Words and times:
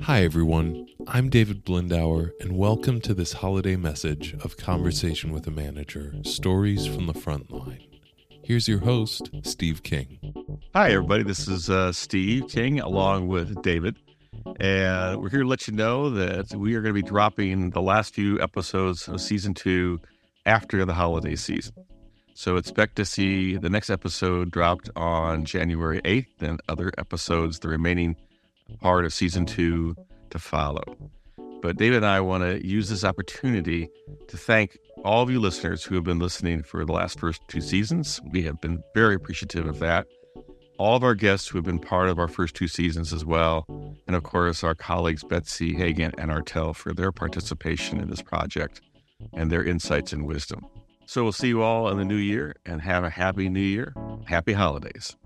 Hi, 0.00 0.24
everyone. 0.24 0.88
I'm 1.06 1.28
David 1.28 1.66
Blindauer, 1.66 2.30
and 2.40 2.56
welcome 2.56 3.00
to 3.02 3.12
this 3.12 3.34
holiday 3.34 3.76
message 3.76 4.34
of 4.42 4.56
Conversation 4.56 5.32
with 5.32 5.46
a 5.46 5.50
Manager 5.50 6.14
Stories 6.24 6.86
from 6.86 7.06
the 7.06 7.14
Front 7.14 7.50
Line. 7.50 7.86
Here's 8.42 8.66
your 8.66 8.78
host, 8.78 9.30
Steve 9.42 9.82
King. 9.82 10.18
Hi, 10.74 10.92
everybody. 10.92 11.24
This 11.24 11.46
is 11.46 11.68
uh, 11.68 11.92
Steve 11.92 12.48
King 12.48 12.80
along 12.80 13.28
with 13.28 13.62
David. 13.62 13.96
And 14.58 15.20
we're 15.20 15.28
here 15.28 15.42
to 15.42 15.48
let 15.48 15.68
you 15.68 15.74
know 15.74 16.08
that 16.10 16.54
we 16.54 16.74
are 16.74 16.80
going 16.80 16.94
to 16.94 17.02
be 17.02 17.06
dropping 17.06 17.70
the 17.70 17.82
last 17.82 18.14
few 18.14 18.40
episodes 18.40 19.06
of 19.06 19.20
season 19.20 19.52
two 19.52 20.00
after 20.46 20.84
the 20.86 20.94
holiday 20.94 21.36
season. 21.36 21.74
So 22.34 22.56
expect 22.56 22.96
to 22.96 23.04
see 23.04 23.58
the 23.58 23.68
next 23.68 23.90
episode 23.90 24.50
dropped 24.50 24.88
on 24.96 25.44
January 25.44 26.00
8th, 26.00 26.40
and 26.40 26.60
other 26.66 26.90
episodes, 26.96 27.58
the 27.58 27.68
remaining 27.68 28.16
part 28.80 29.04
of 29.04 29.12
season 29.12 29.46
two, 29.46 29.94
to 30.30 30.38
follow. 30.38 30.82
But 31.60 31.76
David 31.76 31.98
and 31.98 32.06
I 32.06 32.20
want 32.20 32.42
to 32.42 32.66
use 32.66 32.88
this 32.88 33.04
opportunity 33.04 33.88
to 34.28 34.36
thank 34.36 34.76
all 35.04 35.22
of 35.22 35.30
you 35.30 35.38
listeners 35.38 35.84
who 35.84 35.94
have 35.94 36.04
been 36.04 36.18
listening 36.18 36.62
for 36.62 36.84
the 36.84 36.92
last 36.92 37.20
first 37.20 37.40
two 37.48 37.60
seasons. 37.60 38.20
We 38.30 38.42
have 38.42 38.60
been 38.60 38.82
very 38.94 39.14
appreciative 39.14 39.66
of 39.66 39.78
that. 39.78 40.06
All 40.78 40.96
of 40.96 41.04
our 41.04 41.14
guests 41.14 41.46
who 41.46 41.58
have 41.58 41.64
been 41.64 41.78
part 41.78 42.08
of 42.08 42.18
our 42.18 42.26
first 42.26 42.56
two 42.56 42.66
seasons 42.66 43.12
as 43.12 43.24
well. 43.24 43.64
And 44.08 44.16
of 44.16 44.24
course, 44.24 44.64
our 44.64 44.74
colleagues 44.74 45.22
Betsy 45.22 45.74
Hagan 45.74 46.12
and 46.18 46.30
Artell 46.32 46.74
for 46.74 46.92
their 46.92 47.12
participation 47.12 48.00
in 48.00 48.10
this 48.10 48.22
project 48.22 48.80
and 49.32 49.52
their 49.52 49.62
insights 49.62 50.12
and 50.12 50.26
wisdom. 50.26 50.66
So 51.06 51.22
we'll 51.22 51.32
see 51.32 51.48
you 51.48 51.62
all 51.62 51.88
in 51.90 51.98
the 51.98 52.04
new 52.04 52.16
year 52.16 52.56
and 52.66 52.80
have 52.80 53.04
a 53.04 53.10
happy 53.10 53.48
new 53.48 53.60
year. 53.60 53.94
Happy 54.26 54.52
holidays. 54.52 55.16